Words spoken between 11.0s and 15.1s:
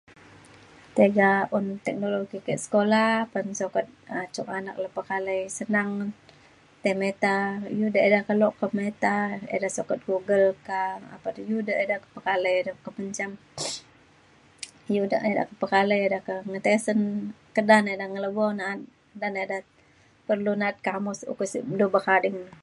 apan iu da eda ke pekalai da eda mencam iu